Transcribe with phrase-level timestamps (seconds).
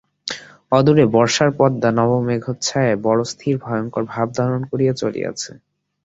[0.71, 5.51] অদূরে বর্ষার পদ্মা নবমেঘচ্ছায়ায় বড়ো স্থির ভয়ংকর ভাব ধারণ করিয়া চলিয়াছে।